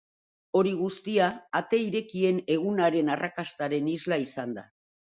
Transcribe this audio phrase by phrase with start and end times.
[0.61, 1.27] Hori guztia
[1.61, 4.71] ate irekien egunaren arrakastaren isla izan da.